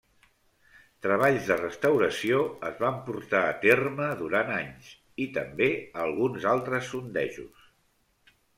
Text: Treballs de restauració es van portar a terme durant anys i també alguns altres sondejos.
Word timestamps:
Treballs 1.05 1.49
de 1.49 1.57
restauració 1.59 2.39
es 2.71 2.79
van 2.85 2.97
portar 3.11 3.43
a 3.49 3.53
terme 3.67 4.09
durant 4.23 4.51
anys 4.57 4.91
i 5.27 5.31
també 5.39 5.71
alguns 6.07 6.51
altres 6.57 6.93
sondejos. 6.97 7.71